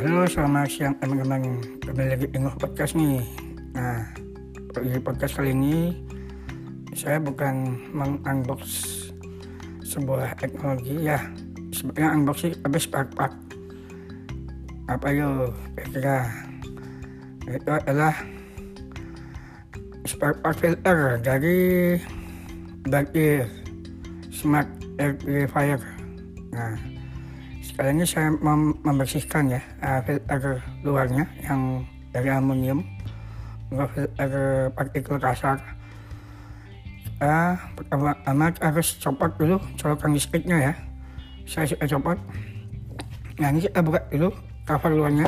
[0.00, 1.60] Halo, selamat siang teman-teman.
[1.84, 3.20] Kembali lagi dengan podcast nih.
[3.76, 4.08] Nah,
[4.72, 5.92] di podcast kali ini
[6.96, 8.64] saya bukan mengunbox
[9.84, 11.20] sebuah teknologi ya.
[11.76, 13.28] Sebenarnya unboxing habis pak-pak.
[14.88, 16.32] Apa yuk kira-kira?
[17.44, 18.16] Itu adalah
[20.08, 21.60] spark plug filter dari
[22.88, 23.52] Blackbeard
[24.32, 25.84] Smart Air Purifier.
[26.56, 26.99] Nah,
[27.80, 31.80] Ini saya mem membersihkan ya uh, filter luarnya yang
[32.12, 32.84] dari aluminium
[33.72, 34.04] untuk
[34.76, 35.56] partikel kasar.
[37.24, 38.12] Uh, pertama
[38.60, 40.72] harus copot dulu colokan listriknya ya.
[41.48, 42.18] Saya sudah copot.
[43.40, 44.28] Nah ini kita buka dulu
[44.68, 45.26] cover luarnya.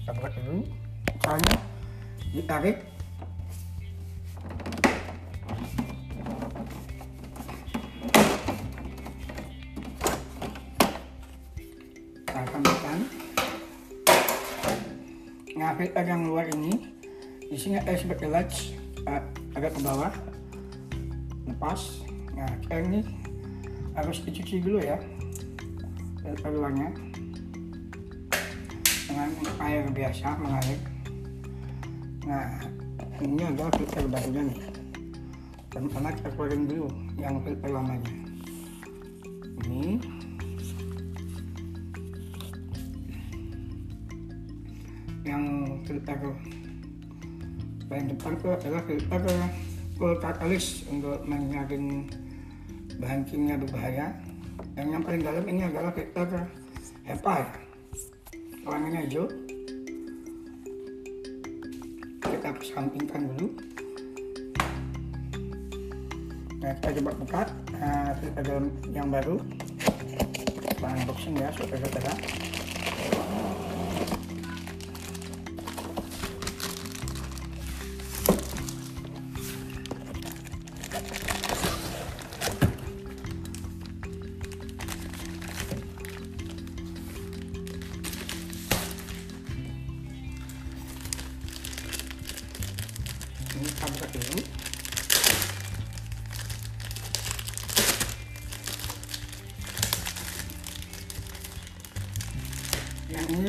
[0.00, 0.64] Kita buka dulu.
[1.20, 1.56] Soalnya
[2.32, 2.76] ditarik
[15.76, 16.94] filter yang luar ini.
[17.54, 18.74] Sini ada seperti latch
[19.06, 19.22] uh,
[19.54, 20.10] agak ke bawah.
[21.46, 22.02] Lepas.
[22.34, 23.00] Nah sekarang ini
[23.94, 24.98] harus dicuci dulu ya
[26.24, 26.88] filter luarnya
[29.06, 29.30] dengan
[29.60, 30.80] air biasa mengalir.
[32.24, 32.48] Nah
[33.20, 34.58] ini adalah filter barunya nih.
[35.68, 36.88] Pertama kita keluarin dulu
[37.20, 38.12] yang filter lamanya.
[39.68, 40.00] Ini
[45.84, 46.16] filter
[47.84, 49.22] bagian depan itu adalah filter
[49.94, 52.08] full katalis untuk menyaring
[52.98, 54.10] bahan kimia berbahaya.
[54.74, 56.50] Dan yang paling dalam ini adalah filter
[57.06, 57.48] HEPA ya.
[58.64, 59.28] Warnanya hijau
[62.24, 63.46] kita kesampingkan dulu.
[66.64, 67.42] Nah kita coba buka
[67.76, 68.46] nah, filter
[68.90, 69.36] yang baru.
[70.80, 72.12] Bahan unboxing ya saudara-saudara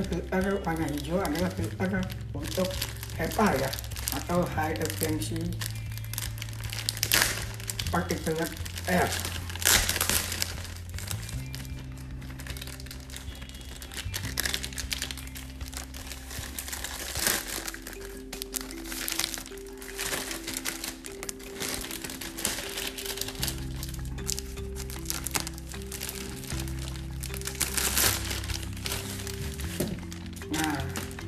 [0.06, 2.02] filter warna hijau adalah filter
[2.38, 2.70] untuk
[3.18, 3.70] HEPA ya
[4.16, 5.42] atau high efficiency
[7.90, 8.54] particulate
[8.88, 9.10] air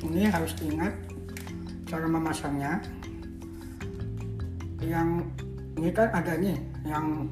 [0.08, 0.94] ini harus diingat
[1.84, 2.80] cara memasangnya.
[4.80, 5.28] Yang
[5.76, 6.56] ini kan ada nih
[6.88, 7.28] yang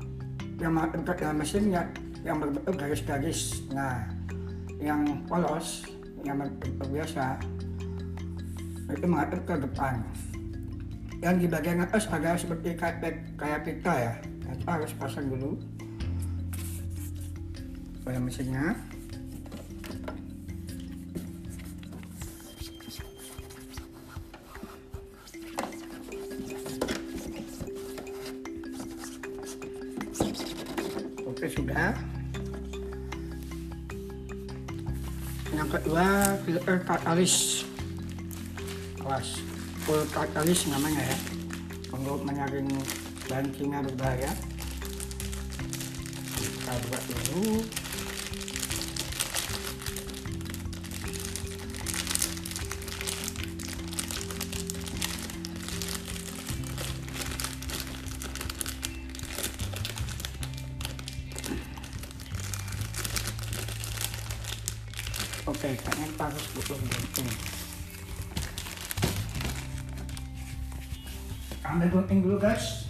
[0.57, 1.83] yang dalam mesin ya
[2.25, 3.65] yang berbentuk garis-garis.
[3.71, 4.09] Nah,
[4.81, 5.87] yang polos
[6.27, 7.39] yang berbentuk biasa
[8.93, 9.95] itu menghadap ke depan.
[11.25, 13.01] Yang di bagian atas ada seperti kayak
[13.41, 14.15] kayak pita ya.
[14.47, 15.59] Nah, kita harus pasang dulu
[18.05, 18.79] pada mesinnya.
[37.17, 37.65] Katalis
[39.01, 39.41] kelas
[39.89, 41.17] full katalis namanya ya
[41.97, 42.69] untuk menyaring
[43.25, 44.37] bahan kimia berbahaya.
[46.37, 47.65] Kita buka dulu.
[65.47, 67.31] Oke, kita harus gunting.
[71.63, 72.86] Ambil gunting dulu guys.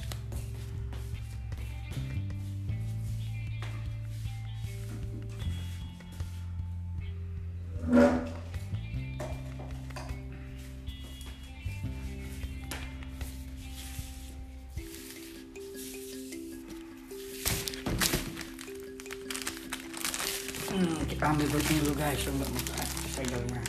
[20.77, 22.85] Hmm, kita ambil dulu guys untuk buka
[23.17, 23.65] segelnya.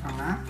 [0.00, 0.40] setengah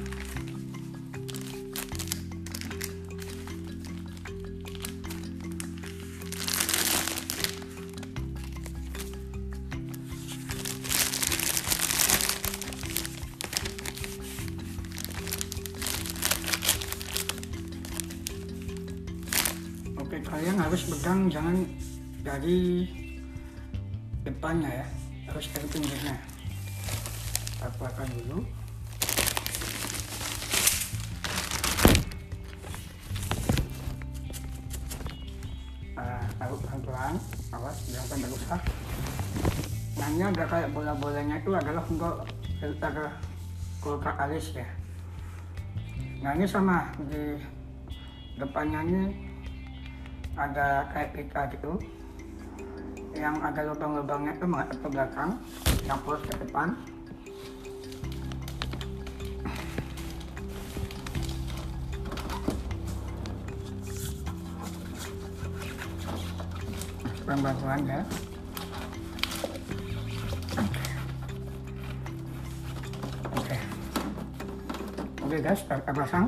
[19.99, 21.63] Oke, kalian harus pegang jangan
[22.27, 22.83] dari
[24.27, 24.87] depannya ya,
[25.31, 26.19] harus dari pinggirnya.
[27.63, 28.60] Aku akan dulu.
[36.51, 37.15] Taruh pelan-pelan
[37.55, 38.61] awas jangan sampai rusak
[40.11, 42.27] ini agak kayak bola-bolanya itu adalah untuk
[42.59, 43.15] filter
[43.79, 44.67] kulkas alis ya.
[46.19, 47.39] Nah ini sama di
[48.35, 49.03] depannya ini
[50.35, 51.79] ada kayak pita gitu.
[53.15, 55.31] Yang ada lubang-lubangnya itu menghadap ke belakang
[56.03, 56.75] polos ke depan
[67.31, 68.01] pelan-pelan ya.
[73.31, 73.57] Oke.
[75.23, 76.27] Oke guys kita pasang.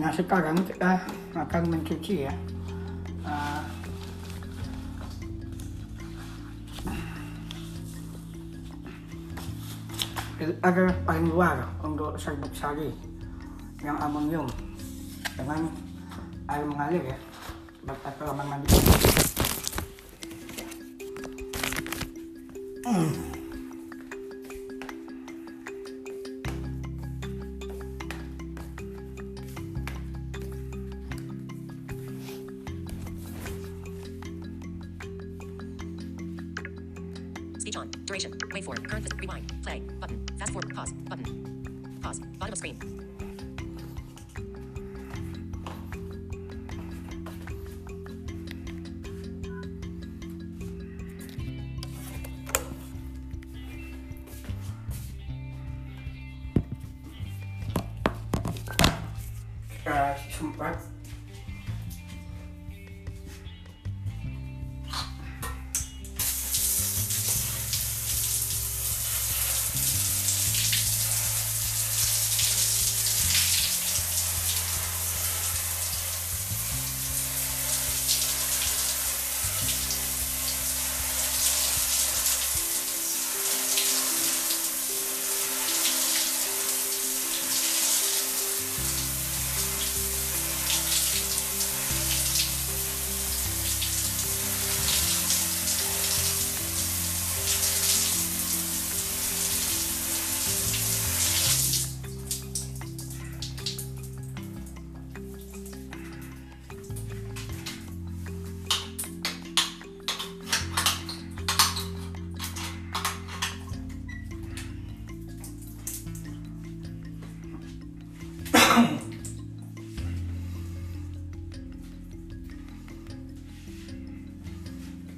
[0.00, 1.04] Nah sekarang kita
[1.36, 2.32] akan mencuci ya.
[3.20, 3.60] Uh,
[10.64, 12.96] ada paling luar untuk serbuk sari
[13.84, 14.48] yang amonium
[15.36, 15.68] dengan
[16.48, 17.18] air mengalir ya
[17.86, 18.74] batas kamar mandi.
[37.58, 37.90] Speech on.
[38.04, 38.32] Duration.
[38.52, 38.74] Wait for.
[38.74, 39.06] Current.
[39.20, 39.62] Rewind.
[39.62, 39.80] Play.
[40.00, 40.26] Button.
[40.38, 40.74] Fast forward.
[40.74, 40.92] Pause.
[41.08, 41.98] Button.
[42.02, 42.20] Pause.
[42.38, 43.05] Bottom of screen.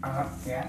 [0.02, 0.62] Alat ya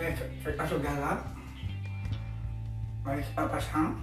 [0.00, 0.16] oke
[0.48, 1.20] kita sudah lap
[3.04, 4.00] mari kita pasang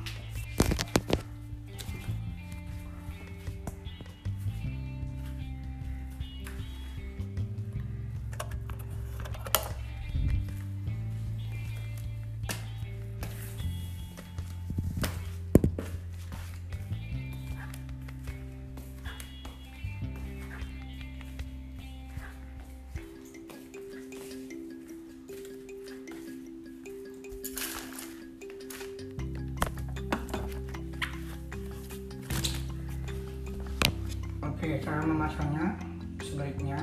[34.57, 35.77] Oke, cara memasangnya
[36.17, 36.81] sebaiknya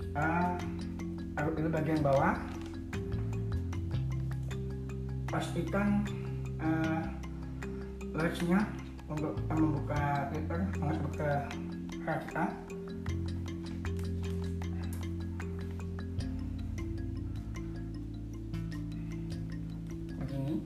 [0.00, 0.56] kita
[1.36, 2.40] taruh dulu bagian bawah.
[5.28, 6.08] Pastikan
[6.64, 7.04] uh,
[8.16, 8.64] latchnya
[9.12, 11.30] untuk kita membuka filter masuk ke.
[20.16, 20.64] Begini.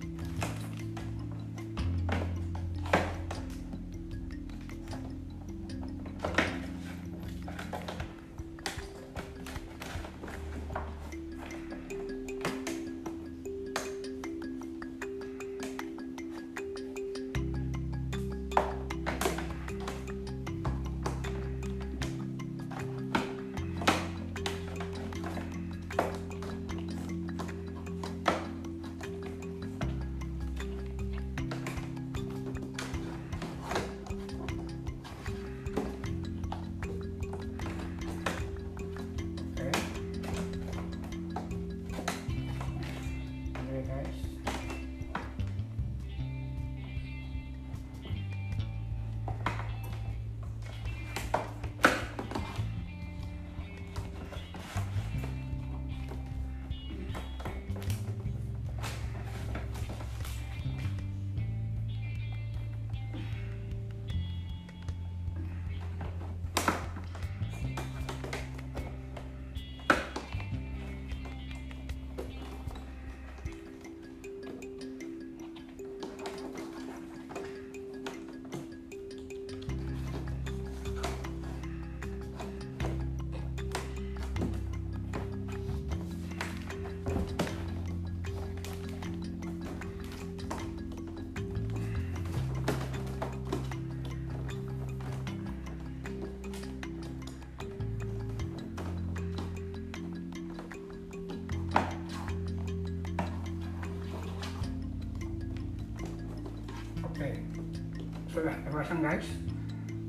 [108.39, 109.27] Sudah terpasang guys.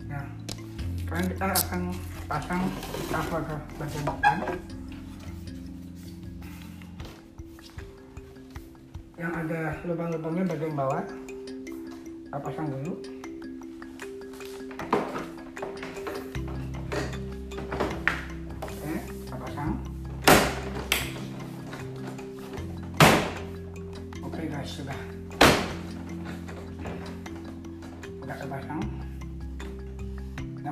[0.06, 0.26] Nah,
[1.02, 1.82] sekarang kita akan
[2.30, 2.62] pasang
[3.10, 4.38] cover ke bagian depan.
[9.18, 11.04] Yang ada lubang-lubangnya bagian bawah,
[12.30, 13.19] kita pasang dulu.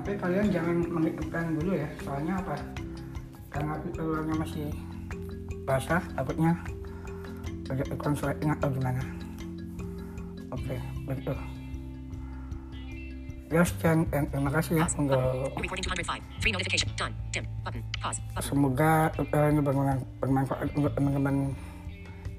[0.07, 2.55] Tapi kalian jangan menghidupkan dulu ya, soalnya apa?
[3.51, 4.71] Karena api telurnya masih
[5.67, 6.55] basah, takutnya
[7.67, 9.03] ada konsleting atau gimana.
[10.55, 10.79] Oke,
[11.11, 11.35] begitu.
[13.51, 15.59] Ya sekian dan terima kasih ya untuk Button.
[15.59, 16.39] You're recording 205.
[16.39, 16.87] Free notification.
[16.95, 17.13] Done.
[17.35, 17.43] Dim.
[17.67, 17.83] Button.
[17.99, 18.19] Pause.
[18.31, 18.47] Button.
[18.47, 19.61] semoga tutorial ini
[20.23, 21.35] bermanfaat, untuk teman-teman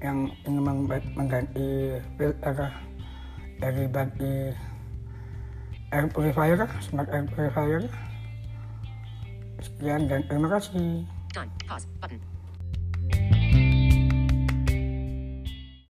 [0.01, 2.73] yang ingin meng- mengganti filter
[3.61, 4.57] dari bagi
[5.91, 7.89] air purifier, smart air purifier.
[9.59, 11.03] Sekian dan terima kasih.
[11.35, 11.51] Done.
[11.67, 11.85] Pause.
[11.99, 12.28] Button.